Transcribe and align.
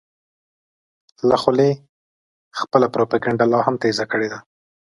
له 1.29 1.35
خولې 1.41 1.69
خپله 2.59 2.87
پروپیګنډه 2.95 3.45
لا 3.51 3.59
هم 3.65 3.75
تېزه 3.81 4.05
کړې 4.11 4.27
ده. 4.31 4.39